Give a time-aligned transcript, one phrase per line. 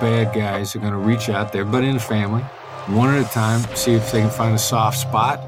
[0.00, 2.42] bad guys are going to reach out there, but in a family,
[2.86, 5.38] one at a time, see if they can find a soft spot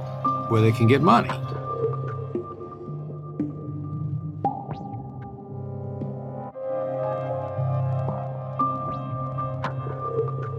[0.50, 1.28] where they can get money.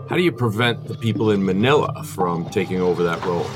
[0.09, 3.47] How do you prevent the people in Manila from taking over that role?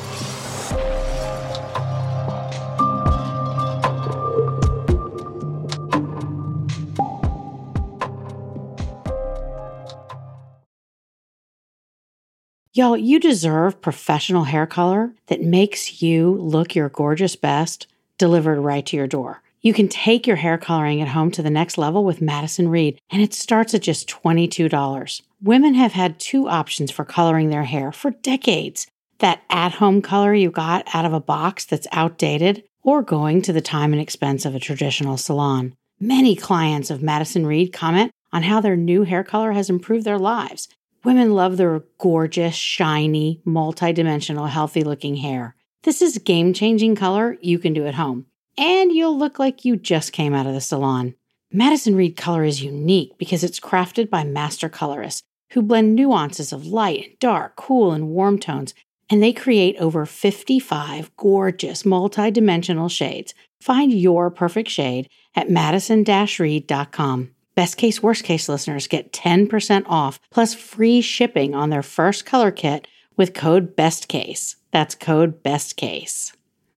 [12.77, 18.85] Y'all, you deserve professional hair color that makes you look your gorgeous best delivered right
[18.85, 19.41] to your door.
[19.61, 22.99] You can take your hair coloring at home to the next level with Madison Reed,
[23.09, 25.21] and it starts at just $22.
[25.41, 28.87] Women have had two options for coloring their hair for decades
[29.19, 33.53] that at home color you got out of a box that's outdated, or going to
[33.53, 35.77] the time and expense of a traditional salon.
[35.97, 40.19] Many clients of Madison Reed comment on how their new hair color has improved their
[40.19, 40.67] lives.
[41.05, 45.55] Women love their gorgeous, shiny, multi-dimensional, healthy-looking hair.
[45.83, 48.25] This is game-changing color you can do at home,
[48.57, 51.13] and you'll look like you just came out of the salon.
[51.51, 56.65] Madison Reed color is unique because it's crafted by master colorists who blend nuances of
[56.65, 58.73] light and dark, cool and warm tones,
[59.07, 63.35] and they create over 55 gorgeous multi-dimensional shades.
[63.61, 67.34] Find your perfect shade at madison-reed.com.
[67.55, 72.51] Best case, worst case listeners get 10% off plus free shipping on their first color
[72.51, 72.85] kit
[73.15, 74.57] with code BESTCASE.
[74.71, 76.33] That's code BESTCASE.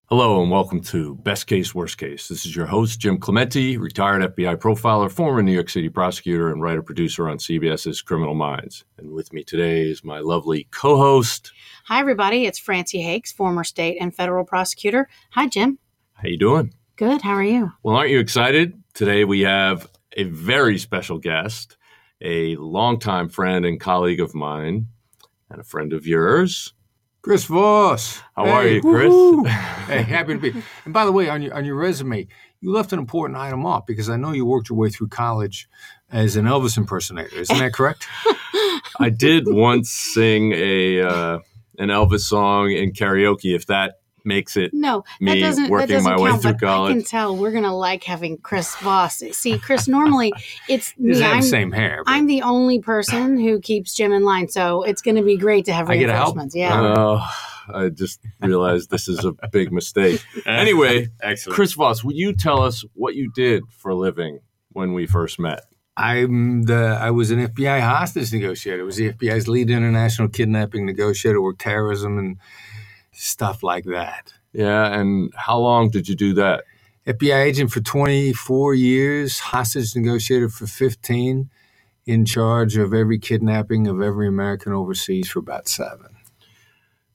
[0.06, 2.28] Hello and welcome to Best Case, Worst Case.
[2.28, 6.62] This is your host, Jim Clemente, retired FBI profiler, former New York City prosecutor, and
[6.62, 8.84] writer producer on CBS's Criminal Minds.
[8.98, 11.50] And with me today is my lovely co host.
[11.86, 12.46] Hi, everybody.
[12.46, 15.08] It's Francie Hakes, former state and federal prosecutor.
[15.32, 15.80] Hi, Jim.
[16.12, 16.72] How you doing?
[16.94, 17.22] Good.
[17.22, 17.72] How are you?
[17.82, 18.80] Well, aren't you excited?
[18.94, 21.76] Today we have a very special guest,
[22.20, 24.88] a longtime friend and colleague of mine,
[25.50, 26.72] and a friend of yours.
[27.22, 28.22] Chris Voss.
[28.36, 28.80] How Hey, are you.
[28.80, 29.52] Chris?
[29.86, 30.62] hey, happy to be.
[30.84, 32.26] And by the way, on your on your resume,
[32.60, 35.68] you left an important item off because I know you worked your way through college
[36.10, 37.34] as an Elvis impersonator.
[37.36, 38.06] Isn't that correct?
[39.00, 41.38] I did once sing a uh,
[41.78, 43.54] an Elvis song in karaoke.
[43.54, 46.52] If that makes it No, Me that doesn't, working that doesn't my way count, through
[46.60, 49.18] but I can tell we're going to like having Chris Voss.
[49.32, 50.32] See, Chris, normally
[50.68, 51.22] it's me.
[51.22, 52.02] I'm, the same hair.
[52.04, 55.36] but- I'm the only person who keeps Jim in line, so it's going to be
[55.36, 56.36] great to have I get help?
[56.36, 56.54] reinforcements.
[56.54, 56.94] Yeah.
[56.96, 57.30] Oh,
[57.72, 60.24] I just realized this is a big mistake.
[60.46, 61.54] Anyway, Excellent.
[61.54, 64.40] Chris Voss, will you tell us what you did for a living
[64.72, 65.64] when we first met?
[65.96, 68.82] I'm the I was an FBI hostage negotiator.
[68.82, 72.36] I was the FBI's lead international kidnapping negotiator, worked terrorism and
[73.12, 74.32] stuff like that.
[74.52, 76.64] Yeah, and how long did you do that?
[77.06, 81.50] FBI agent for 24 years, hostage negotiator for 15,
[82.06, 86.08] in charge of every kidnapping of every American overseas for about seven.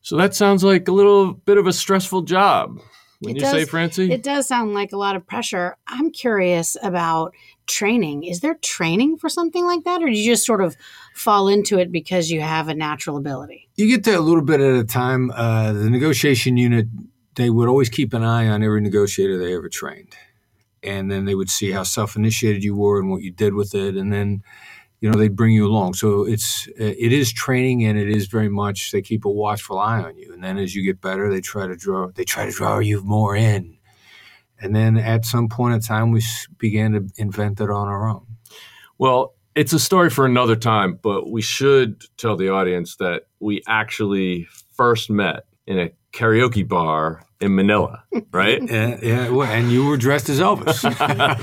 [0.01, 2.79] So that sounds like a little bit of a stressful job.
[3.19, 4.11] When It you say, Francie?
[4.11, 5.77] It does sound like a lot of pressure.
[5.87, 7.33] I'm curious about
[7.67, 8.23] training.
[8.23, 10.75] Is there training for something like that, or do you just sort of
[11.13, 13.69] fall into it because you have a natural ability?
[13.75, 15.31] You get there a little bit at a time.
[15.31, 16.87] Uh, the negotiation unit,
[17.35, 20.15] they would always keep an eye on every negotiator they ever trained.
[20.83, 23.73] And then they would see how self initiated you were and what you did with
[23.73, 23.95] it.
[23.95, 24.43] And then,
[24.99, 25.93] you know, they'd bring you along.
[25.93, 30.01] So it's, it is training and it is very much, they keep a watchful eye
[30.01, 30.33] on you.
[30.33, 33.01] And then as you get better, they try to draw, they try to draw you
[33.01, 33.77] more in.
[34.59, 36.21] And then at some point in time, we
[36.57, 38.25] began to invent it on our own.
[38.97, 43.61] Well, it's a story for another time, but we should tell the audience that we
[43.67, 48.61] actually first met in a karaoke bar in Manila, right?
[48.63, 50.81] Yeah, yeah, well, and you were dressed as Elvis.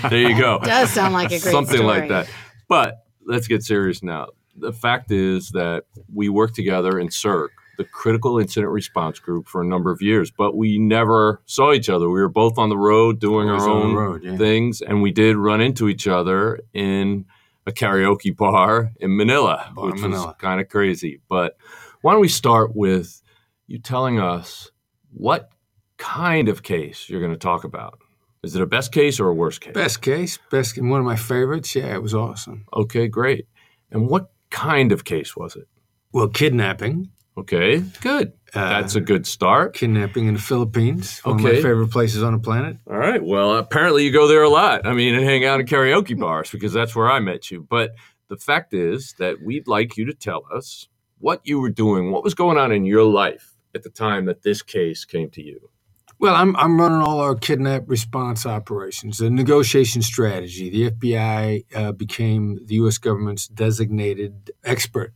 [0.10, 0.58] there you go.
[0.64, 2.00] Does sound like a great Something story.
[2.00, 2.28] like that.
[2.68, 4.28] But let's get serious now.
[4.56, 7.48] The fact is that we worked together in CIRG,
[7.80, 11.88] the Critical Incident Response Group, for a number of years, but we never saw each
[11.88, 12.10] other.
[12.10, 14.36] We were both on the road doing Always our own road, yeah.
[14.36, 17.24] things, and we did run into each other in
[17.66, 20.26] a karaoke bar in Manila, Bar in which Manila.
[20.26, 21.22] was kind of crazy.
[21.26, 21.56] But
[22.02, 23.22] why don't we start with
[23.66, 24.70] you telling us
[25.14, 25.48] what
[25.96, 27.98] kind of case you're going to talk about?
[28.42, 29.72] Is it a best case or a worst case?
[29.72, 31.74] Best case, best one of my favorites.
[31.74, 32.66] Yeah, it was awesome.
[32.74, 33.46] Okay, great.
[33.90, 35.66] And what kind of case was it?
[36.12, 37.10] Well, kidnapping.
[37.40, 38.32] Okay, good.
[38.54, 39.74] Uh, That's a good start.
[39.74, 41.20] kidnapping in the Philippines.
[41.20, 41.56] One of Okay.
[41.56, 42.78] my favorite places on the planet.
[42.88, 43.22] All right.
[43.22, 44.86] Well, apparently you go there a lot.
[44.86, 47.66] I mean, and hang out in karaoke bars because that's where I met you.
[47.68, 47.92] But
[48.28, 50.88] the fact is that we'd like you to tell us
[51.18, 54.42] what you were doing, what was going on in your life at the time that
[54.42, 55.70] this case came to you.
[56.18, 60.70] Well, I'm, I'm running all our kidnap response operations, the negotiation strategy.
[60.70, 62.98] The FBI uh, became the U.S.
[62.98, 65.14] government's designated expert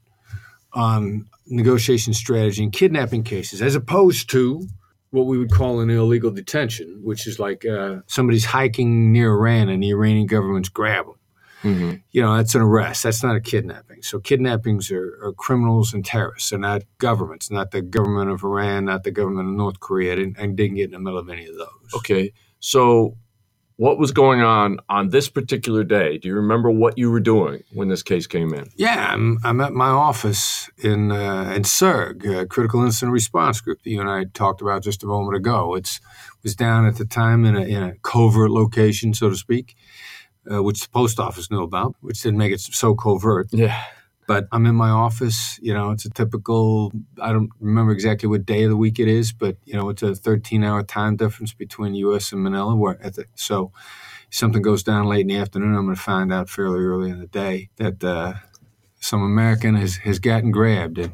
[0.75, 4.67] on negotiation strategy in kidnapping cases, as opposed to
[5.11, 9.69] what we would call an illegal detention, which is like uh, somebody's hiking near Iran
[9.69, 11.15] and the Iranian government's grab them.
[11.63, 11.95] Mm-hmm.
[12.11, 13.05] You know, that's an arrest.
[13.05, 14.03] That's not a kidnapping.
[14.03, 16.51] So kidnappings are, are, criminals and terrorists.
[16.51, 20.13] They're not governments, not the government of Iran, not the government of North Korea.
[20.13, 21.95] I didn't, I didn't get in the middle of any of those.
[21.95, 22.33] Okay.
[22.59, 23.17] So
[23.77, 26.19] what was going on on this particular day?
[26.19, 28.69] Do you remember what you were doing when this case came in?
[28.77, 33.83] Yeah, I'm, I'm at my office in uh, in CIRG, uh, Critical Incident Response Group
[33.83, 35.75] that you and I talked about just a moment ago.
[35.75, 39.37] It's it was down at the time in a, in a covert location, so to
[39.37, 39.75] speak
[40.51, 43.49] uh, which the post office knew about, which didn't make it so covert.
[43.53, 43.83] Yeah.
[44.27, 45.59] But I'm in my office.
[45.61, 46.93] You know, it's a typical.
[47.21, 50.03] I don't remember exactly what day of the week it is, but you know, it's
[50.03, 52.33] a 13-hour time difference between U.S.
[52.33, 52.75] and Manila.
[52.75, 53.73] Where the, so,
[54.31, 57.21] something goes down late in the afternoon, I'm going to find out fairly early in
[57.21, 58.35] the day that uh,
[58.99, 61.13] some American has has gotten grabbed and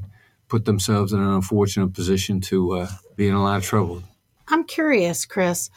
[0.49, 4.03] put themselves in an unfortunate position to uh, be in a lot of trouble.
[4.49, 5.71] I'm curious, Chris.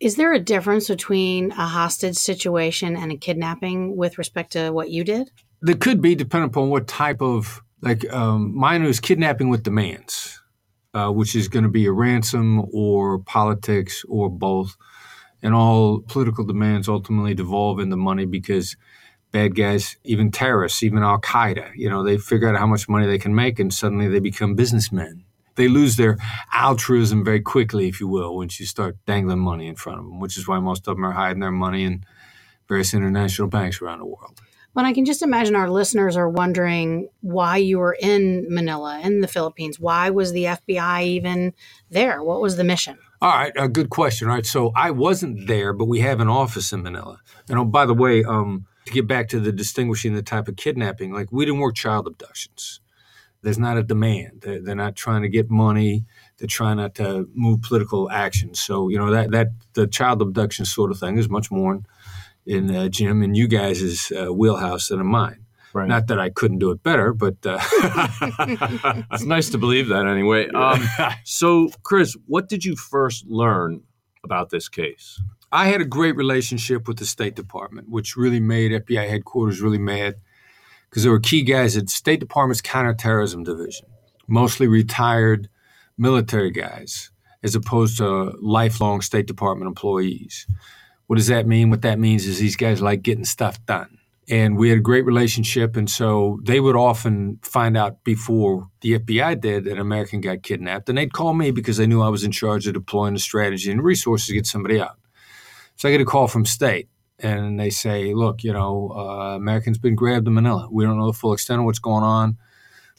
[0.00, 4.90] Is there a difference between a hostage situation and a kidnapping with respect to what
[4.90, 5.30] you did?
[5.62, 10.40] There could be, depending upon what type of, like, um, mine was kidnapping with demands,
[10.94, 14.76] uh, which is going to be a ransom or politics or both.
[15.42, 18.76] And all political demands ultimately devolve into money because
[19.32, 23.06] bad guys, even terrorists, even Al Qaeda, you know, they figure out how much money
[23.06, 25.24] they can make and suddenly they become businessmen
[25.60, 26.16] they lose their
[26.52, 30.18] altruism very quickly, if you will, once you start dangling money in front of them,
[30.18, 32.04] which is why most of them are hiding their money in
[32.66, 34.40] various international banks around the world.
[34.74, 39.20] But I can just imagine our listeners are wondering why you were in Manila, in
[39.20, 39.80] the Philippines.
[39.80, 41.52] Why was the FBI even
[41.90, 42.22] there?
[42.22, 42.98] What was the mission?
[43.20, 44.28] All right, a good question.
[44.28, 47.18] All right, so I wasn't there, but we have an office in Manila.
[47.48, 50.56] And oh, by the way, um, to get back to the distinguishing the type of
[50.56, 52.80] kidnapping, like we didn't work child abductions
[53.42, 54.42] there's not a demand.
[54.42, 56.04] They're, they're, not trying to get money.
[56.38, 58.54] They're trying not to move political action.
[58.54, 61.80] So you know that that the child abduction sort of thing is much more
[62.50, 65.46] in, in uh, Jim and you guys' uh, wheelhouse than in mine.
[65.72, 65.88] Right.
[65.88, 67.58] Not that I couldn't do it better, but uh,
[69.12, 70.48] it's nice to believe that anyway.
[70.48, 70.82] Um,
[71.24, 73.82] so, Chris, what did you first learn
[74.24, 75.22] about this case?
[75.52, 79.78] I had a great relationship with the State Department, which really made FBI headquarters really
[79.78, 80.16] mad
[80.88, 83.86] because there were key guys at State Department's counterterrorism division,
[84.26, 85.48] mostly retired
[85.96, 87.10] military guys,
[87.44, 90.46] as opposed to lifelong State Department employees.
[91.10, 91.70] What does that mean?
[91.70, 93.98] What that means is these guys like getting stuff done.
[94.28, 95.76] And we had a great relationship.
[95.76, 100.44] And so they would often find out before the FBI did that an American got
[100.44, 100.88] kidnapped.
[100.88, 103.72] And they'd call me because they knew I was in charge of deploying the strategy
[103.72, 105.00] and resources to get somebody out.
[105.74, 109.78] So I get a call from state and they say, look, you know, uh, Americans
[109.78, 110.68] been grabbed in Manila.
[110.70, 112.38] We don't know the full extent of what's going on,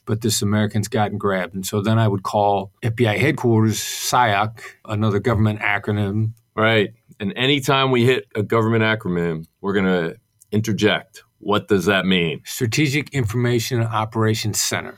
[0.04, 1.56] but this American's gotten grabbed.
[1.56, 6.34] And so then I would call FBI headquarters, SIOC, another government acronym.
[6.58, 6.94] Right.
[7.22, 10.18] And anytime we hit a government acronym, we're going to
[10.52, 11.22] interject.
[11.38, 12.42] What does that mean?
[12.46, 14.98] Strategic Information Operations Center.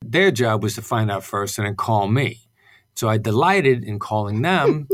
[0.00, 2.40] Their job was to find out first and then call me.
[2.94, 4.88] So I delighted in calling them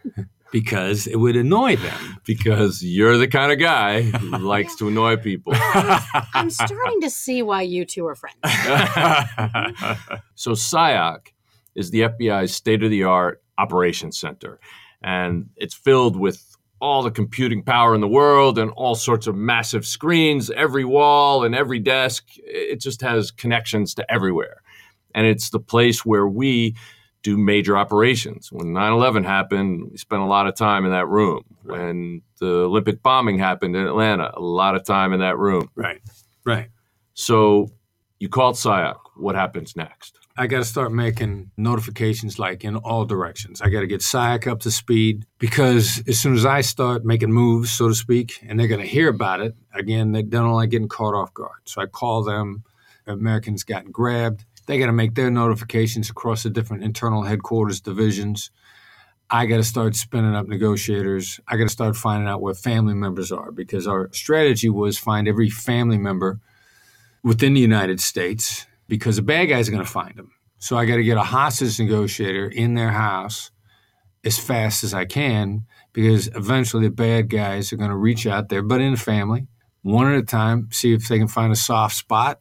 [0.52, 2.18] because it would annoy them.
[2.26, 5.54] Because you're the kind of guy who likes to annoy people.
[5.56, 8.36] I'm starting to see why you two are friends.
[10.34, 11.28] so, SIOC
[11.74, 14.60] is the FBI's state of the art operations center,
[15.04, 19.36] and it's filled with all the computing power in the world and all sorts of
[19.36, 22.26] massive screens, every wall and every desk.
[22.38, 24.62] It just has connections to everywhere.
[25.14, 26.74] And it's the place where we
[27.22, 28.50] do major operations.
[28.50, 31.44] When 9 11 happened, we spent a lot of time in that room.
[31.62, 31.80] Right.
[31.80, 35.70] When the Olympic bombing happened in Atlanta, a lot of time in that room.
[35.74, 36.00] Right,
[36.44, 36.70] right.
[37.12, 37.70] So
[38.18, 38.96] you called SIOC.
[39.16, 40.18] What happens next?
[40.36, 43.60] I got to start making notifications like in all directions.
[43.60, 47.32] I got to get SIOC up to speed because as soon as I start making
[47.32, 50.70] moves, so to speak, and they're going to hear about it, again, they don't like
[50.70, 51.60] getting caught off guard.
[51.66, 52.64] So I call them.
[53.06, 58.50] Americans gotten grabbed they got to make their notifications across the different internal headquarters divisions.
[59.30, 61.40] I got to start spinning up negotiators.
[61.48, 65.26] I got to start finding out where family members are because our strategy was find
[65.26, 66.40] every family member
[67.22, 70.32] within the United States because the bad guys are going to find them.
[70.58, 73.50] So I got to get a hostage negotiator in their house
[74.24, 78.48] as fast as I can because eventually the bad guys are going to reach out
[78.48, 79.46] there, but in the family,
[79.82, 82.40] one at a time, see if they can find a soft spot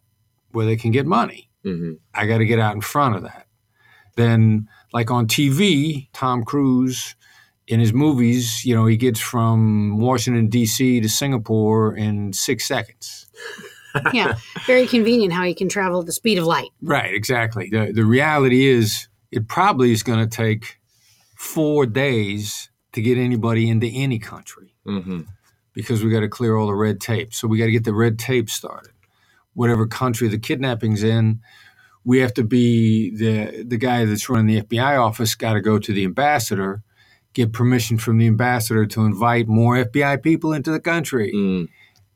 [0.51, 1.49] where they can get money.
[1.65, 1.93] Mm-hmm.
[2.13, 3.47] I got to get out in front of that.
[4.15, 7.15] Then like on TV, Tom Cruise
[7.67, 11.01] in his movies, you know, he gets from Washington D.C.
[11.01, 13.27] to Singapore in six seconds.
[14.13, 14.35] yeah,
[14.65, 16.69] very convenient how he can travel at the speed of light.
[16.81, 17.69] Right, exactly.
[17.71, 20.79] The the reality is, it probably is going to take
[21.35, 25.21] four days to get anybody into any country Mm-hmm.
[25.73, 27.33] because we got to clear all the red tape.
[27.33, 28.91] So we got to get the red tape started.
[29.53, 31.39] Whatever country the kidnapping's in,
[32.03, 35.35] we have to be the the guy that's running the FBI office.
[35.35, 36.83] Got to go to the ambassador,
[37.33, 41.31] get permission from the ambassador to invite more FBI people into the country.
[41.33, 41.69] Mm.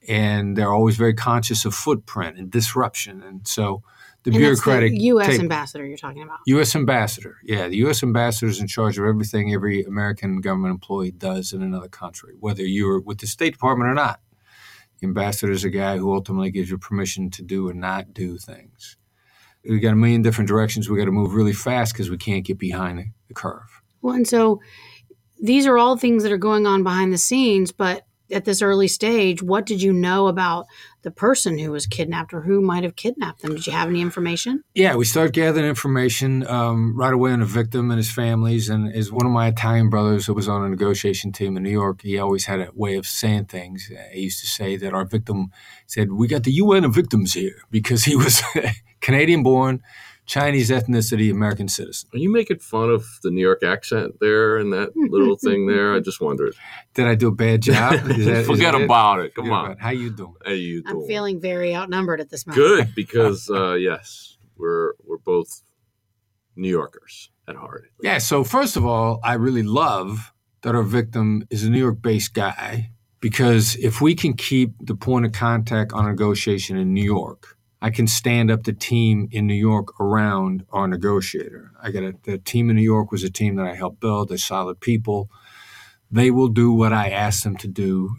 [0.08, 3.22] And they're always very conscious of footprint and disruption.
[3.22, 3.84] And so
[4.24, 5.28] the and bureaucratic the U.S.
[5.28, 6.40] tape- ambassador you're talking about.
[6.48, 6.76] U.S.
[6.76, 7.38] ambassador.
[7.44, 8.04] Yeah, the U.S.
[8.04, 12.64] ambassador is in charge of everything every American government employee does in another country, whether
[12.64, 14.20] you're with the State Department or not.
[15.00, 18.38] The ambassador is a guy who ultimately gives you permission to do and not do
[18.38, 18.98] things.
[19.64, 20.90] We got a million different directions.
[20.90, 23.82] We got to move really fast because we can't get behind the, the curve.
[24.02, 24.62] Well, and so
[25.40, 28.88] these are all things that are going on behind the scenes, but at this early
[28.88, 30.67] stage, what did you know about
[31.03, 33.55] the person who was kidnapped or who might have kidnapped them?
[33.55, 34.63] Did you have any information?
[34.74, 38.69] Yeah, we started gathering information um, right away on the victim and his families.
[38.69, 41.69] And as one of my Italian brothers who was on a negotiation team in New
[41.69, 43.89] York, he always had a way of saying things.
[44.12, 45.51] He used to say that our victim
[45.86, 48.41] said, "We got the UN of victims here," because he was
[49.01, 49.81] Canadian-born,
[50.27, 52.10] Chinese ethnicity, American citizen.
[52.13, 55.93] Are you making fun of the New York accent there and that little thing there?
[55.96, 56.53] I just wondered.
[56.93, 57.93] Did I do a bad job?
[57.93, 58.86] Is that- is Forget that it?
[58.86, 59.34] about it.
[59.34, 59.72] Come Forget on.
[59.72, 59.77] it.
[59.79, 60.34] How you doing?
[60.46, 61.03] How you doing?
[61.03, 62.62] I'm feeling very outnumbered at this moment.
[62.67, 65.63] good because uh, yes, we're we're both
[66.55, 67.86] New Yorkers at heart.
[68.01, 68.17] Yeah.
[68.17, 72.91] So first of all, I really love that our victim is a New York-based guy
[73.22, 77.91] because if we can keep the point of contact on negotiation in New York, I
[77.91, 81.72] can stand up the team in New York around our negotiator.
[81.81, 84.29] I got a, the team in New York was a team that I helped build.
[84.29, 85.29] They're solid people.
[86.10, 88.15] They will do what I ask them to do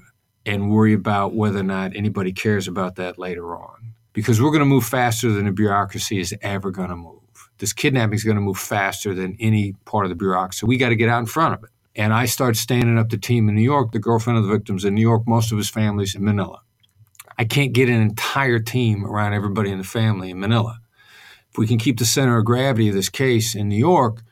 [0.46, 3.94] and worry about whether or not anybody cares about that later on.
[4.12, 7.20] Because we're going to move faster than the bureaucracy is ever going to move.
[7.58, 10.66] This kidnapping is going to move faster than any part of the bureaucracy.
[10.66, 11.70] We got to get out in front of it.
[11.96, 13.90] And I start standing up the team in New York.
[13.90, 15.26] The girlfriend of the victim's in New York.
[15.26, 16.60] Most of his family's in Manila.
[17.38, 20.80] I can't get an entire team around everybody in the family in Manila.
[21.50, 24.22] If we can keep the center of gravity of this case in New York,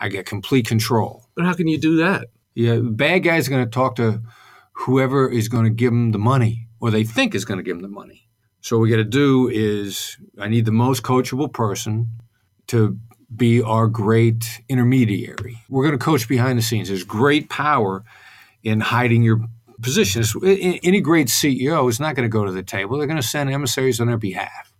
[0.00, 1.26] I get complete control.
[1.36, 2.26] But how can you do that?
[2.54, 4.20] Yeah, bad guy's are going to talk to
[4.72, 7.76] whoever is going to give him the money or they think is going to give
[7.76, 8.28] him the money.
[8.60, 12.10] So what we got to do is I need the most coachable person
[12.66, 12.98] to
[13.34, 15.62] be our great intermediary.
[15.68, 16.88] We're going to coach behind the scenes.
[16.88, 18.04] There's great power
[18.62, 19.40] in hiding your
[19.82, 20.22] position.
[20.22, 22.98] It's- a- Any great CEO is not going to go to the table.
[22.98, 24.72] They're going to send emissaries on their behalf.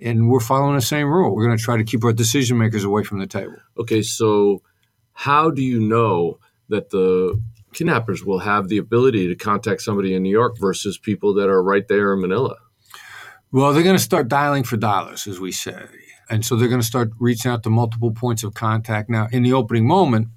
[0.00, 1.34] And we're following the same rule.
[1.34, 3.56] We're going to try to keep our decision makers away from the table.
[3.78, 4.62] Okay, so
[5.12, 7.40] how do you know that the
[7.72, 11.62] kidnappers will have the ability to contact somebody in New York versus people that are
[11.62, 12.56] right there in Manila?
[13.52, 15.84] Well, they're going to start dialing for dollars, as we say.
[16.30, 19.10] And so they're going to start reaching out to multiple points of contact.
[19.10, 20.28] Now, in the opening moment,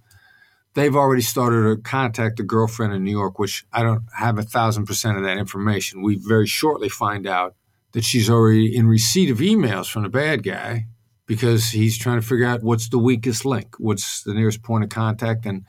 [0.75, 4.43] they've already started to contact a girlfriend in New York, which I don't have a
[4.43, 6.03] thousand percent of that information.
[6.03, 7.55] We very shortly find out
[7.93, 10.85] that she's already in receipt of emails from the bad guy
[11.25, 14.89] because he's trying to figure out what's the weakest link, what's the nearest point of
[14.89, 15.45] contact.
[15.45, 15.65] And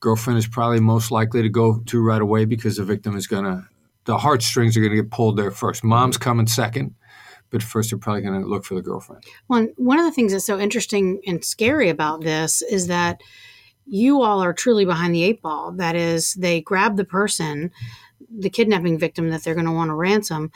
[0.00, 3.44] girlfriend is probably most likely to go to right away because the victim is going
[3.44, 3.66] to,
[4.04, 5.82] the heartstrings are going to get pulled there first.
[5.82, 6.94] Mom's coming second,
[7.50, 9.24] but first they're probably going to look for the girlfriend.
[9.48, 13.20] One one of the things that's so interesting and scary about this is that
[13.86, 15.72] you all are truly behind the eight ball.
[15.72, 17.70] That is, they grab the person,
[18.28, 20.50] the kidnapping victim that they're going to want to ransom,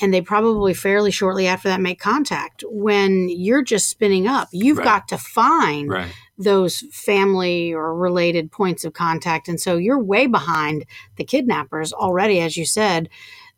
[0.00, 2.62] and they probably fairly shortly after that make contact.
[2.68, 4.84] When you're just spinning up, you've Right.
[4.84, 6.12] got to find Right.
[6.38, 9.48] those family or related points of contact.
[9.48, 10.84] And so you're way behind
[11.16, 13.08] the kidnappers already, as you said.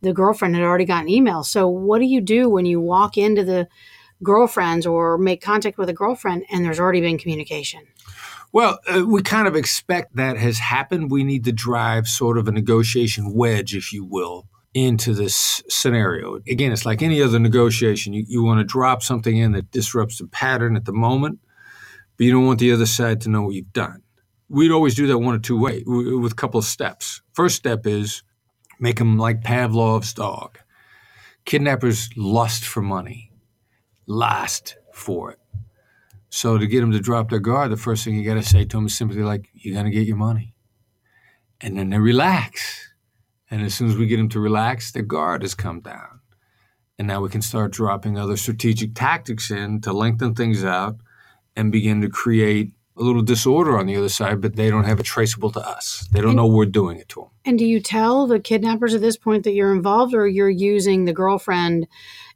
[0.01, 1.43] The girlfriend had already gotten email.
[1.43, 3.67] So what do you do when you walk into the
[4.23, 7.83] girlfriends or make contact with a girlfriend and there's already been communication?
[8.53, 11.11] Well, uh, we kind of expect that has happened.
[11.11, 16.37] We need to drive sort of a negotiation wedge, if you will, into this scenario.
[16.49, 18.15] Again, it's like any other negotiation.
[18.15, 21.41] You, you want to drop something in that disrupts the pattern at the moment,
[22.17, 24.03] but you don't want the other side to know what you've done.
[24.49, 27.21] We'd always do that one or two ways with a couple of steps.
[27.35, 28.23] First step is
[28.81, 30.59] make them like Pavlov's dog.
[31.45, 33.31] Kidnappers lust for money,
[34.07, 35.39] lust for it.
[36.31, 38.65] So to get them to drop their guard, the first thing you got to say
[38.65, 40.55] to them is simply like, "You're gonna get your money,"
[41.61, 42.93] and then they relax.
[43.51, 46.21] And as soon as we get them to relax, their guard has come down,
[46.99, 50.97] and now we can start dropping other strategic tactics in to lengthen things out
[51.57, 55.01] and begin to create a little disorder on the other side, but they don't have
[55.01, 56.07] it traceable to us.
[56.13, 57.31] They don't And- know we're doing it to them.
[57.45, 61.05] And do you tell the kidnappers at this point that you're involved, or you're using
[61.05, 61.87] the girlfriend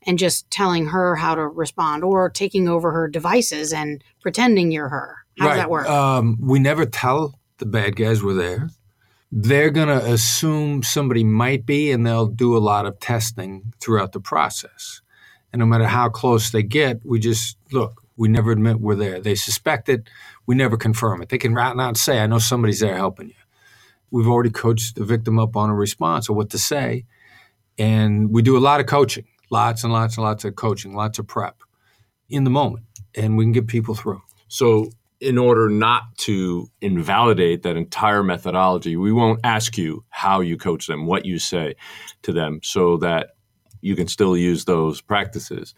[0.06, 4.88] and just telling her how to respond, or taking over her devices and pretending you're
[4.88, 5.16] her?
[5.38, 5.88] How does that work?
[5.88, 8.68] Um, we never tell the bad guys we're there.
[9.30, 14.12] They're going to assume somebody might be, and they'll do a lot of testing throughout
[14.12, 15.00] the process.
[15.52, 19.21] And no matter how close they get, we just look, we never admit we're there.
[19.21, 20.11] They suspect it,
[20.47, 21.28] we never confirm it.
[21.30, 23.35] They can right now say, I know somebody's there helping you.
[24.11, 27.06] We've already coached the victim up on a response or what to say.
[27.78, 31.18] And we do a lot of coaching, lots and lots and lots of coaching, lots
[31.21, 31.62] of prep
[32.28, 32.87] in the moment.
[33.14, 34.23] And we can get people through.
[34.49, 34.90] So,
[35.21, 40.88] in order not to invalidate that entire methodology, we won't ask you how you coach
[40.88, 41.76] them, what you say
[42.23, 43.28] to them, so that
[43.82, 45.75] you can still use those practices.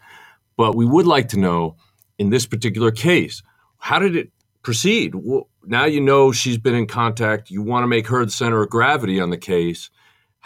[0.57, 1.75] But we would like to know
[2.17, 3.43] in this particular case,
[3.77, 4.31] how did it
[4.63, 5.13] proceed?
[5.13, 7.51] Well, now you know she's been in contact.
[7.51, 9.91] You want to make her the center of gravity on the case.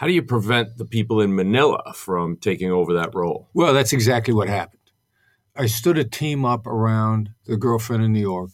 [0.00, 3.50] How do you prevent the people in Manila from taking over that role?
[3.52, 4.80] Well, that's exactly what happened.
[5.54, 8.48] I stood a team up around the girlfriend in New York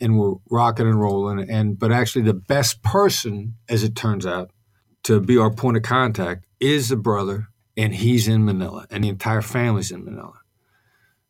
[0.00, 1.48] and we're rocking and rolling.
[1.48, 4.50] And but actually the best person, as it turns out,
[5.04, 9.08] to be our point of contact is the brother, and he's in Manila, and the
[9.10, 10.40] entire family's in Manila.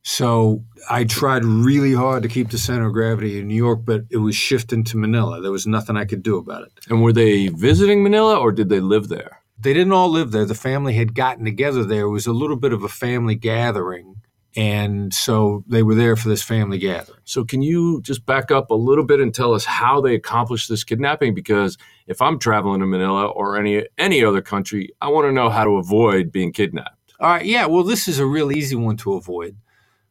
[0.06, 4.02] So I tried really hard to keep the center of gravity in New York, but
[4.10, 5.40] it was shifting to Manila.
[5.40, 6.72] There was nothing I could do about it.
[6.90, 9.40] And were they visiting Manila or did they live there?
[9.58, 10.44] They didn't all live there.
[10.44, 12.02] The family had gotten together there.
[12.02, 14.16] It was a little bit of a family gathering.
[14.54, 17.20] And so they were there for this family gathering.
[17.24, 20.68] So, can you just back up a little bit and tell us how they accomplished
[20.68, 21.34] this kidnapping?
[21.34, 25.50] Because if I'm traveling to Manila or any any other country, I want to know
[25.50, 27.14] how to avoid being kidnapped.
[27.18, 29.56] All right, yeah, well, this is a real easy one to avoid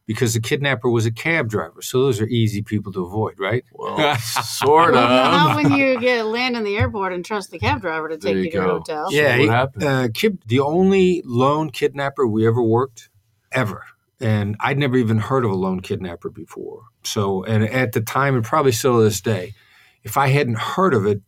[0.06, 1.80] because the kidnapper was a cab driver.
[1.82, 3.64] So those are easy people to avoid, right?
[3.72, 5.56] Well, sort Well, not of.
[5.64, 8.32] when you get land in the airport and trust the cab driver to take There
[8.36, 8.78] you, you to the go.
[8.78, 9.10] hotel.
[9.10, 9.84] So Yeah, what happened?
[9.84, 13.08] Uh, Kid, the only lone kidnapper we ever worked,
[13.52, 13.84] ever.
[14.20, 16.82] And I'd never even heard of a lone kidnapper before.
[17.02, 19.54] So, and at the time, and probably still to this day,
[20.02, 21.22] if I hadn't heard of it,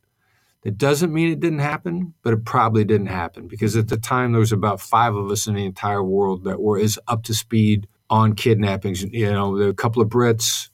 [0.65, 4.33] it doesn't mean it didn't happen, but it probably didn't happen because at the time
[4.33, 7.35] there was about five of us in the entire world that were as up to
[7.35, 9.03] speed on kidnappings.
[9.03, 10.69] You know, there were a couple of Brits,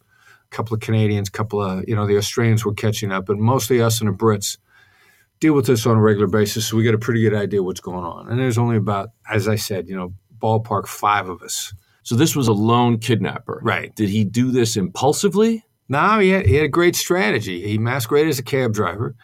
[0.51, 3.39] a couple of Canadians, a couple of you know the Australians were catching up, but
[3.39, 4.59] mostly us and the Brits
[5.43, 7.81] deal with this on a regular basis, so we get a pretty good idea what's
[7.81, 8.29] going on.
[8.29, 11.75] And there's only about, as I said, you know, ballpark five of us.
[12.05, 13.61] So, this was a lone kidnapper.
[13.63, 13.95] Right.
[13.95, 15.65] Did he do this impulsively?
[15.89, 17.69] No, he had, he had a great strategy.
[17.69, 19.15] He masqueraded as a cab driver.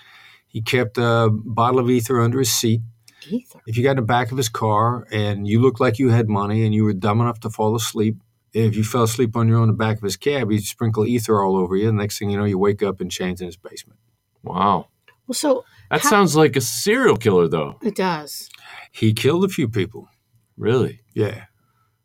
[0.48, 2.80] He kept a bottle of ether under his seat.
[3.28, 3.60] Ether.
[3.66, 6.28] If you got in the back of his car and you looked like you had
[6.28, 8.16] money and you were dumb enough to fall asleep,
[8.52, 11.06] if you fell asleep on your own in the back of his cab, he'd sprinkle
[11.06, 11.88] ether all over you.
[11.88, 13.98] And next thing you know, you wake up in chains in his basement.
[14.42, 14.88] Wow.
[15.26, 17.76] Well, so That How- sounds like a serial killer, though.
[17.82, 18.48] it does.
[18.92, 20.08] He killed a few people.
[20.56, 21.00] Really?
[21.14, 21.44] Yeah.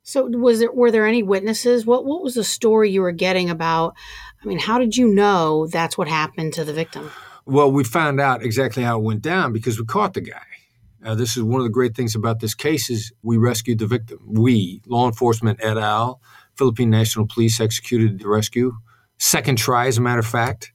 [0.06, 1.86] So was there were there any witnesses?
[1.86, 3.93] What what was the story you were getting about?
[4.43, 7.10] I mean, how did you know that's what happened to the victim?
[7.45, 10.41] Well, we found out exactly how it went down because we caught the guy.
[11.06, 13.88] Uh, this is one of the great things about this case is we rescued the
[13.88, 14.20] victim.
[14.26, 16.22] We, law enforcement et al.,
[16.56, 18.74] Philippine National Police executed the rescue.
[19.18, 20.72] Second try, as a matter of fact.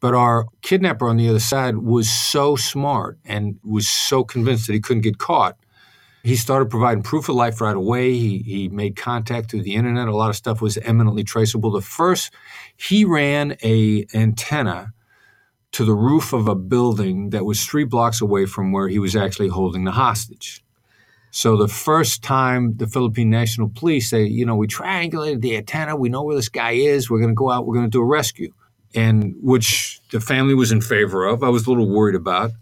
[0.00, 4.72] But our kidnapper on the other side was so smart and was so convinced that
[4.72, 5.56] he couldn't get caught.
[6.22, 8.12] He started providing proof of life right away.
[8.12, 10.08] He, he made contact through the internet.
[10.08, 11.70] A lot of stuff was eminently traceable.
[11.70, 12.32] The first,
[12.76, 14.92] he ran a antenna
[15.72, 19.14] to the roof of a building that was three blocks away from where he was
[19.14, 20.64] actually holding the hostage.
[21.30, 25.94] So the first time the Philippine National Police say, you know, we triangulated the antenna,
[25.94, 28.00] we know where this guy is, we're going to go out, we're going to do
[28.00, 28.52] a rescue,
[28.94, 31.42] and which the family was in favor of.
[31.42, 32.52] I was a little worried about,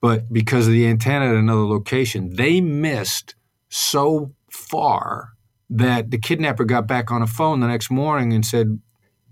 [0.00, 3.34] but because of the antenna at another location, they missed
[3.68, 5.34] so far
[5.68, 8.80] that the kidnapper got back on a phone the next morning and said,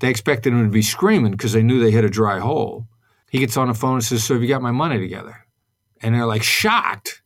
[0.03, 2.89] they expected him to be screaming because they knew they hit a dry hole.
[3.31, 5.47] He gets on the phone and says, So have you got my money together?
[6.03, 7.23] And they're like shocked.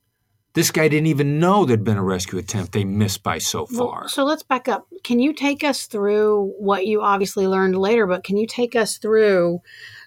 [0.52, 2.72] This guy didn't even know there'd been a rescue attempt.
[2.72, 4.00] They missed by so far.
[4.00, 4.86] Well, so let's back up.
[5.04, 8.98] Can you take us through what you obviously learned later, but can you take us
[8.98, 9.60] through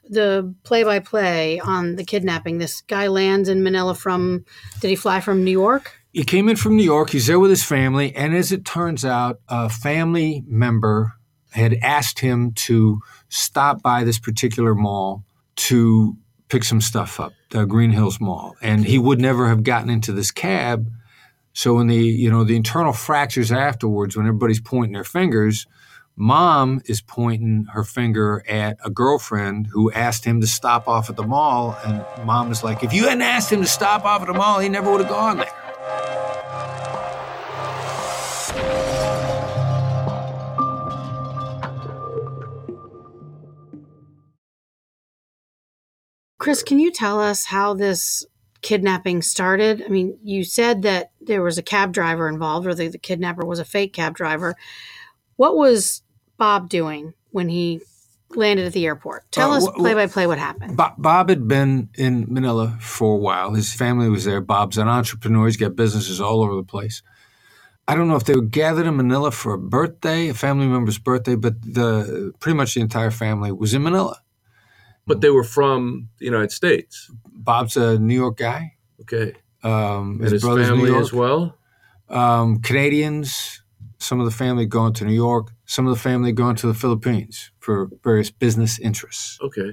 [0.08, 2.60] the play by play on the kidnapping?
[2.60, 4.46] This guy lands in Manila from,
[4.80, 5.96] did he fly from New York?
[6.12, 7.12] he came in from New York.
[7.12, 8.16] He's there with his family.
[8.16, 11.19] And as it turns out, a family member
[11.52, 15.24] had asked him to stop by this particular mall
[15.56, 16.16] to
[16.50, 18.56] pick some stuff up, the Greenhills Mall.
[18.62, 20.90] And he would never have gotten into this cab.
[21.54, 25.68] So when the you know the internal fractures afterwards, when everybody's pointing their fingers,
[26.22, 31.16] Mom is pointing her finger at a girlfriend who asked him to stop off at
[31.16, 31.78] the mall.
[31.86, 34.60] And mom is like, if you hadn't asked him to stop off at the mall,
[34.60, 35.69] he never would have gone there.
[46.50, 48.26] Chris, can you tell us how this
[48.64, 49.84] kidnapping started?
[49.86, 53.46] I mean, you said that there was a cab driver involved, or the, the kidnapper
[53.46, 54.56] was a fake cab driver.
[55.36, 56.02] What was
[56.38, 57.82] Bob doing when he
[58.32, 59.32] landed at the airport?
[59.32, 60.76] Tell Uh, us play by play what happened.
[60.76, 63.54] Bo- Bob had been in Manila for a while.
[63.54, 64.42] His family was there.
[64.42, 65.46] Bob's an entrepreneur.
[65.46, 67.04] He's got businesses all over the place.
[67.88, 70.98] I don't know if they were gathered in Manila for a birthday, a family member's
[70.98, 74.20] birthday, but the pretty much the entire family was in Manila.
[75.10, 77.12] But they were from the United States.
[77.34, 78.62] Bob's a New York guy.
[79.02, 79.34] Okay.
[79.64, 81.02] Um, And his brother's New family York.
[81.02, 81.58] as well?
[82.10, 83.62] Um, Canadians,
[83.98, 86.74] some of the family going to New York, some of the family going to the
[86.74, 89.38] Philippines for various business interests.
[89.42, 89.72] Okay.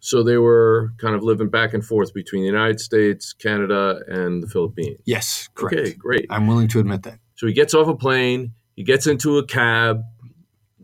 [0.00, 4.42] So they were kind of living back and forth between the United States, Canada, and
[4.42, 4.98] the Philippines.
[5.04, 5.76] Yes, correct.
[5.80, 6.26] Okay, great.
[6.28, 7.18] I'm willing to admit that.
[7.36, 10.02] So he gets off a plane, he gets into a cab.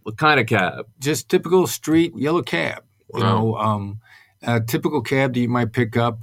[0.05, 0.87] What kind of cab?
[1.01, 2.85] Just typical street yellow cab.
[3.15, 3.37] You Wow.
[3.41, 4.01] know, um,
[4.43, 6.21] a typical cab that you might pick up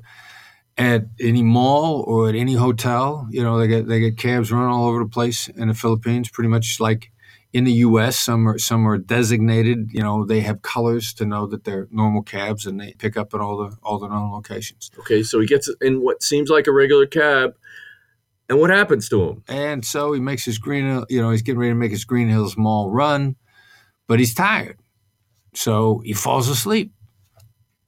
[0.77, 3.27] at any mall or at any hotel.
[3.31, 6.29] You know, they get they get cabs running all over the place in the Philippines,
[6.29, 7.11] pretty much like
[7.53, 8.19] in the U.S.
[8.19, 9.89] Some are some are designated.
[9.93, 13.33] You know, they have colors to know that they're normal cabs, and they pick up
[13.33, 14.91] at all the all the known locations.
[14.99, 17.55] Okay, so he gets in what seems like a regular cab.
[18.47, 19.43] And what happens to him?
[19.47, 22.55] And so he makes his green, you know, he's getting ready to make his Greenhills
[22.55, 23.37] Mall run,
[24.05, 24.77] but he's tired.
[25.55, 26.91] So he falls asleep.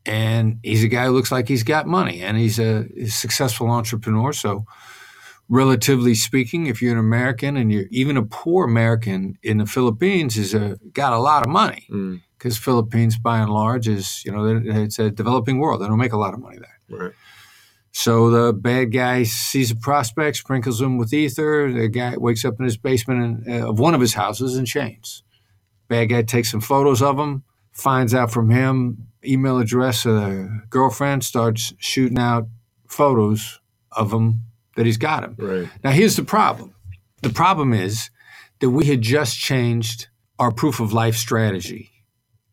[0.06, 3.70] And he's a guy who looks like he's got money and he's a, a successful
[3.70, 4.32] entrepreneur.
[4.32, 4.66] So,
[5.50, 10.38] relatively speaking, if you're an American and you're even a poor American in the Philippines,
[10.38, 14.32] is a, got a lot of money Mm, because Philippines, by and large, is, you
[14.32, 15.82] know, it's a developing world.
[15.82, 17.00] They don't make a lot of money there.
[17.00, 17.14] right.
[17.92, 21.72] So the bad guy sees a prospect, sprinkles him with ether.
[21.74, 24.66] The guy wakes up in his basement in, uh, of one of his houses in
[24.66, 25.24] chains.
[25.88, 27.44] Bad guy takes some photos of him,
[27.78, 32.48] finds out from him email address of the girlfriend, starts shooting out
[32.88, 33.60] photos
[33.92, 34.42] of him
[34.76, 35.36] that he's got him.
[35.38, 35.70] Right.
[35.84, 36.74] Now here's the problem.
[37.22, 38.10] The problem is
[38.60, 40.08] that we had just changed
[40.40, 41.92] our proof of life strategy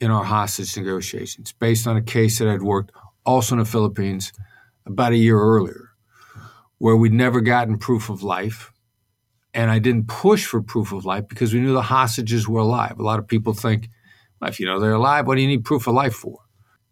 [0.01, 2.93] in our hostage negotiations based on a case that I'd worked
[3.25, 4.33] also in the Philippines
[4.87, 5.91] about a year earlier,
[6.79, 8.73] where we'd never gotten proof of life.
[9.55, 12.99] And I didn't push for proof of life because we knew the hostages were alive.
[12.99, 13.89] A lot of people think,
[14.41, 16.39] well, if you know they're alive, what do you need proof of life for?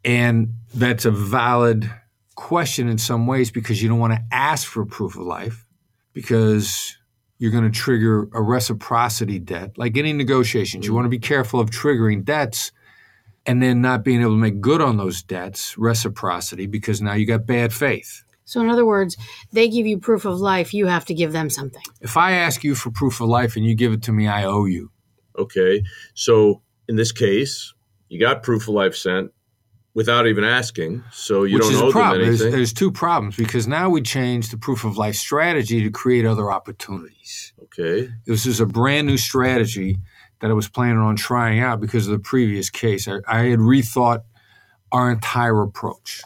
[0.04, 1.90] And that's a valid
[2.34, 5.64] question in some ways because you don't want to ask for proof of life
[6.12, 6.96] because
[7.38, 9.76] you're going to trigger a reciprocity debt.
[9.76, 12.72] Like any negotiations, you want to be careful of triggering debts
[13.46, 17.26] and then not being able to make good on those debts, reciprocity, because now you
[17.26, 18.22] got bad faith.
[18.44, 19.16] So, in other words,
[19.52, 21.82] they give you proof of life, you have to give them something.
[22.00, 24.44] If I ask you for proof of life and you give it to me, I
[24.44, 24.90] owe you.
[25.38, 25.82] Okay.
[26.14, 27.72] So in this case,
[28.10, 29.32] you got proof of life sent
[29.94, 31.02] without even asking.
[31.10, 32.18] So you which don't is owe a problem.
[32.20, 32.58] them There's, anything.
[32.58, 36.52] there's two problems because now we change the proof of life strategy to create other
[36.52, 37.54] opportunities.
[37.62, 38.10] okay.
[38.26, 39.96] This is a brand new strategy
[40.40, 43.08] that I was planning on trying out because of the previous case.
[43.08, 44.24] I, I had rethought
[44.92, 46.20] our entire approach.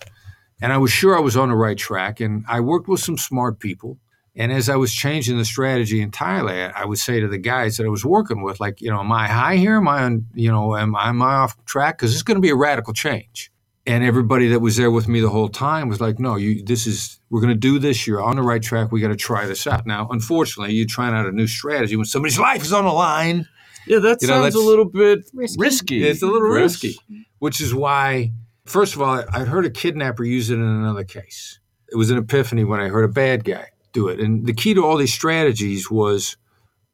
[0.61, 2.19] And I was sure I was on the right track.
[2.19, 3.99] And I worked with some smart people.
[4.39, 7.79] And as I was changing the strategy entirely, I, I would say to the guys
[7.79, 9.77] that I was working with, like, you know, am I high here?
[9.77, 11.97] Am I on, you know, am, am I off track?
[11.97, 13.51] Because it's going to be a radical change.
[13.87, 16.87] And everybody that was there with me the whole time was like, no, you, this
[16.87, 18.07] is, we're going to do this.
[18.07, 18.93] You're on the right track.
[18.93, 19.87] We got to try this out.
[19.87, 23.49] Now, unfortunately, you're trying out a new strategy when somebody's life is on the line.
[23.87, 25.61] Yeah, that You know, sounds a little bit Risky.
[25.61, 26.05] risky.
[26.05, 26.83] It's a little Chris.
[26.83, 26.99] risky,
[27.39, 28.33] which is why,
[28.67, 31.61] first of all, I'd heard a kidnapper use it in another case.
[31.91, 34.21] It was an epiphany when I heard a bad guy do it.
[34.21, 36.37] And the key to all these strategies was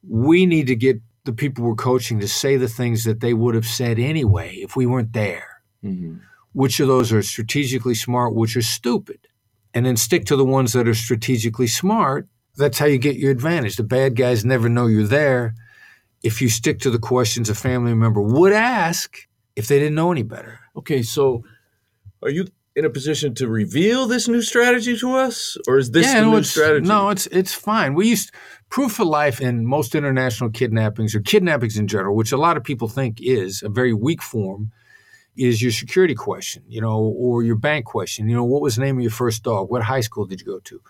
[0.07, 3.55] we need to get the people we're coaching to say the things that they would
[3.55, 5.61] have said anyway if we weren't there.
[5.83, 6.19] Mhm.
[6.53, 9.19] Which of those are strategically smart, which are stupid?
[9.73, 12.27] And then stick to the ones that are strategically smart.
[12.55, 13.75] That's how you get your advantage.
[13.75, 15.55] The bad guys never know you're there
[16.21, 20.11] if you stick to the questions a family member would ask if they didn't know
[20.11, 20.59] any better.
[20.75, 21.43] Okay, so
[22.21, 26.11] are you in a position to reveal this new strategy to us, or is this
[26.11, 26.87] the no, new strategy?
[26.87, 27.93] No, it's it's fine.
[27.93, 28.31] We used
[28.69, 32.63] proof of life in most international kidnappings or kidnappings in general, which a lot of
[32.63, 34.71] people think is a very weak form,
[35.37, 38.27] is your security question, you know, or your bank question.
[38.27, 39.69] You know, what was the name of your first dog?
[39.69, 40.81] What high school did you go to?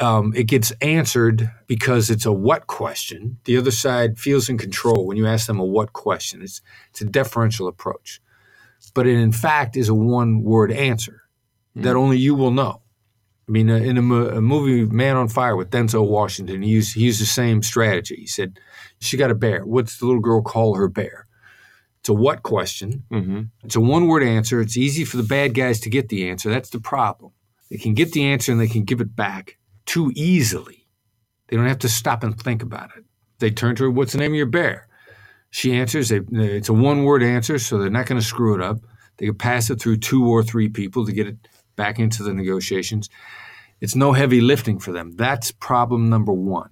[0.00, 3.38] um, it gets answered because it's a what question.
[3.44, 6.42] The other side feels in control when you ask them a what question.
[6.42, 8.20] It's, it's a deferential approach.
[8.94, 11.22] But it, in fact, is a one word answer
[11.76, 11.82] mm-hmm.
[11.82, 12.82] that only you will know.
[13.48, 16.94] I mean, uh, in a, a, movie Man on Fire with Denzel Washington, he used,
[16.94, 18.16] he used the same strategy.
[18.16, 18.58] He said,
[18.98, 19.64] She got a bear.
[19.64, 21.26] What's the little girl call her bear?
[22.00, 23.04] It's a what question.
[23.10, 23.42] Mm-hmm.
[23.64, 24.60] It's a one word answer.
[24.60, 26.50] It's easy for the bad guys to get the answer.
[26.50, 27.32] That's the problem.
[27.70, 30.86] They can get the answer and they can give it back too easily.
[31.48, 33.04] They don't have to stop and think about it.
[33.38, 34.85] They turn to her, What's the name of your bear?
[35.56, 36.10] She answers.
[36.10, 38.76] They, it's a one word answer, so they're not going to screw it up.
[39.16, 42.34] They can pass it through two or three people to get it back into the
[42.34, 43.08] negotiations.
[43.80, 45.12] It's no heavy lifting for them.
[45.16, 46.68] That's problem number one.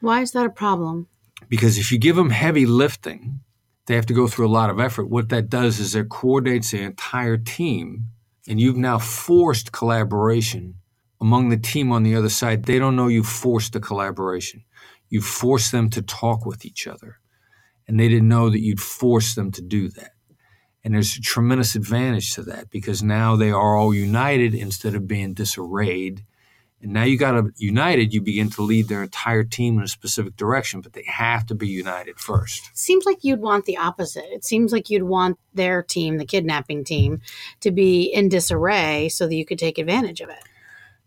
[0.00, 1.08] Why is that a problem?
[1.48, 3.40] Because if you give them heavy lifting,
[3.86, 5.10] they have to go through a lot of effort.
[5.10, 8.04] What that does is it coordinates the entire team,
[8.46, 10.76] and you've now forced collaboration
[11.20, 14.64] among the team on the other side, they don't know you forced the collaboration.
[15.08, 17.19] You forced them to talk with each other.
[17.90, 20.12] And they didn't know that you'd force them to do that.
[20.84, 25.08] And there's a tremendous advantage to that because now they are all united instead of
[25.08, 26.24] being disarrayed.
[26.80, 29.88] And now you got a united, you begin to lead their entire team in a
[29.88, 32.70] specific direction, but they have to be united first.
[32.74, 34.26] Seems like you'd want the opposite.
[34.26, 37.20] It seems like you'd want their team, the kidnapping team,
[37.58, 40.44] to be in disarray so that you could take advantage of it.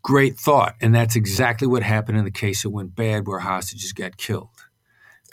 [0.01, 0.75] Great thought.
[0.81, 4.49] And that's exactly what happened in the case that went bad where hostages got killed.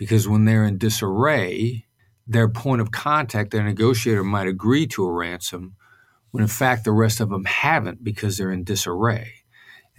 [0.01, 1.85] Because when they're in disarray,
[2.27, 5.77] their point of contact, their negotiator might agree to a ransom
[6.31, 9.31] when in fact the rest of them haven't because they're in disarray.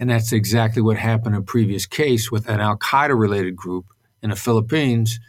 [0.00, 3.86] And that's exactly what happened in a previous case with an Al Qaeda related group
[4.24, 5.20] in the Philippines.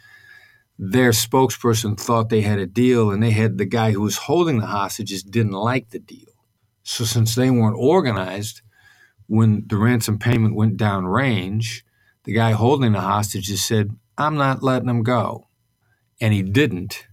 [0.76, 4.58] Their spokesperson thought they had a deal, and they had the guy who was holding
[4.58, 6.32] the hostages didn't like the deal.
[6.82, 8.62] So, since they weren't organized,
[9.28, 11.84] when the ransom payment went down range,
[12.24, 15.48] the guy holding the hostages said, I'm not letting them go.
[16.20, 17.06] And he didn't.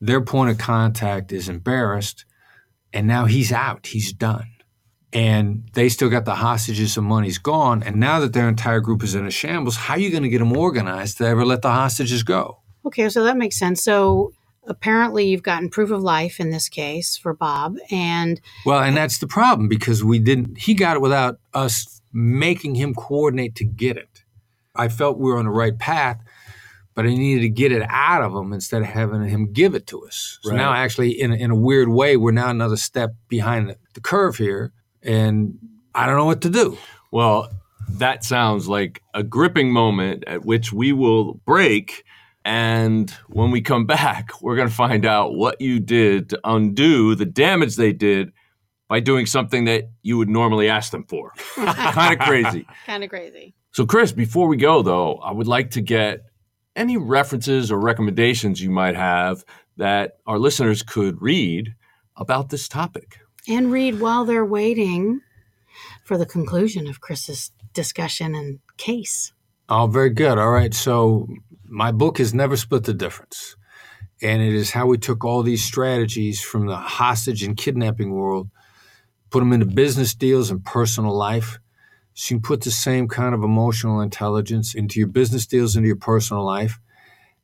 [0.00, 2.24] Their point of contact is embarrassed,
[2.92, 3.86] and now he's out.
[3.88, 4.48] He's done.
[5.12, 7.82] And they still got the hostages, the money's gone.
[7.82, 10.28] And now that their entire group is in a shambles, how are you going to
[10.28, 12.58] get them organized to ever let the hostages go?
[12.84, 13.82] Okay, so that makes sense.
[13.82, 14.32] So
[14.66, 19.18] apparently you've gotten proof of life in this case for Bob and Well, and that's
[19.18, 23.96] the problem because we didn't he got it without us making him coordinate to get
[23.96, 24.24] it.
[24.74, 26.20] I felt we were on the right path,
[26.96, 29.86] but I needed to get it out of him instead of having him give it
[29.88, 30.38] to us.
[30.42, 30.56] So right.
[30.56, 34.00] now actually in a, in a weird way we're now another step behind the, the
[34.00, 35.58] curve here and
[35.94, 36.76] I don't know what to do.
[37.12, 37.50] Well,
[37.88, 42.02] that sounds like a gripping moment at which we will break
[42.46, 47.14] and when we come back, we're going to find out what you did to undo
[47.14, 48.32] the damage they did
[48.88, 51.32] by doing something that you would normally ask them for.
[51.56, 52.66] kind of crazy.
[52.86, 53.54] Kind of crazy.
[53.72, 56.24] So, Chris, before we go, though, I would like to get
[56.76, 59.44] any references or recommendations you might have
[59.76, 61.74] that our listeners could read
[62.16, 63.18] about this topic.
[63.48, 65.20] And read while they're waiting
[66.04, 69.32] for the conclusion of Chris's discussion and case.
[69.68, 70.38] Oh, very good.
[70.38, 70.72] All right.
[70.72, 71.28] So,
[71.64, 73.56] my book has never split the difference.
[74.22, 78.48] And it is how we took all these strategies from the hostage and kidnapping world,
[79.30, 81.58] put them into business deals and personal life.
[82.18, 85.86] So you can put the same kind of emotional intelligence into your business deals, into
[85.86, 86.80] your personal life,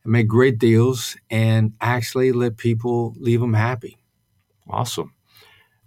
[0.02, 3.98] and make great deals and actually let people leave them happy.
[4.70, 5.12] Awesome.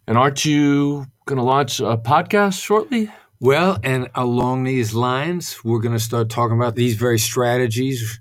[0.06, 3.12] And aren't you going to launch a podcast shortly?
[3.40, 8.20] Well, and along these lines, we're going to start talking about these very strategies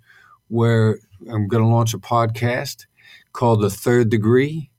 [0.49, 0.99] where
[1.31, 2.87] I'm going to launch a podcast
[3.35, 4.71] called The Third Degree,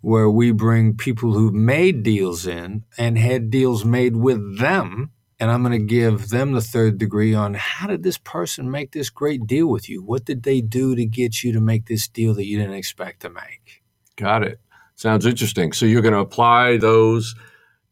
[0.00, 5.12] where we bring people who've made deals in and had deals made with them.
[5.40, 8.92] And I'm going to give them the third degree on how did this person make
[8.92, 10.02] this great deal with you?
[10.02, 13.20] What did they do to get you to make this deal that you didn't expect
[13.20, 13.82] to make?
[14.16, 14.60] Got it.
[14.96, 15.72] Sounds interesting.
[15.72, 17.34] So you're going to apply those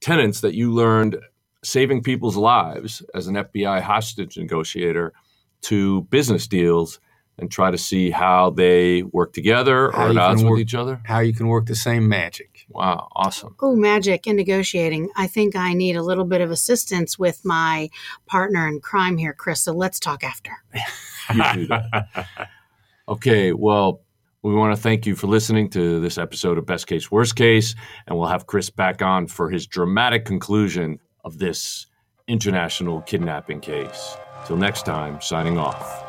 [0.02, 1.16] tenets that you learned
[1.64, 5.14] saving people's lives as an FBI hostage negotiator
[5.62, 7.00] to business deals
[7.38, 10.74] and try to see how they work together how or at odds work, with each
[10.74, 11.00] other?
[11.04, 12.58] How you can work the same magic.
[12.70, 13.57] Wow, awesome.
[13.61, 15.09] Oh, magic in negotiating.
[15.16, 17.88] I think I need a little bit of assistance with my
[18.26, 19.62] partner in crime here, Chris.
[19.62, 20.52] So let's talk after.
[21.35, 22.26] you do that.
[23.09, 24.02] okay, well,
[24.42, 27.74] we want to thank you for listening to this episode of Best Case, Worst Case,
[28.07, 31.87] and we'll have Chris back on for his dramatic conclusion of this
[32.28, 34.16] international kidnapping case.
[34.46, 36.08] Till next time, signing off.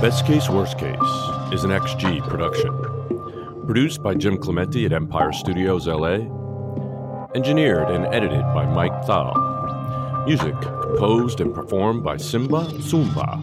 [0.00, 0.96] Best Case, Worst Case
[1.52, 2.74] is an XG production.
[3.66, 6.24] Produced by Jim Clemente at Empire Studios LA.
[7.34, 10.24] Engineered and edited by Mike Thal.
[10.26, 13.42] Music composed and performed by Simba Sumba.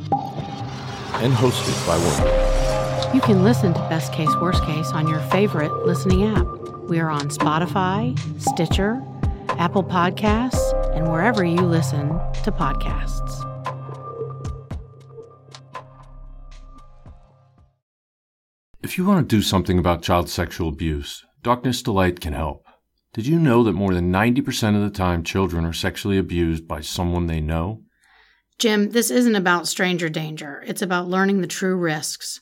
[1.22, 3.14] And hosted by Wondery.
[3.14, 6.48] You can listen to Best Case Worst Case on your favorite listening app.
[6.90, 9.00] We are on Spotify, Stitcher,
[9.50, 12.08] Apple Podcasts, and wherever you listen
[12.44, 13.47] to podcasts.
[18.88, 22.66] If you want to do something about child sexual abuse, Darkness to Light can help.
[23.14, 26.80] Did you know that more than 90% of the time children are sexually abused by
[26.80, 27.82] someone they know?
[28.58, 30.64] Jim, this isn't about stranger danger.
[30.66, 32.40] It's about learning the true risks.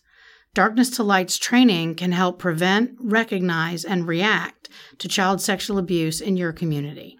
[0.53, 6.37] Darkness to Light's training can help prevent, recognize, and react to child sexual abuse in
[6.37, 7.17] your community.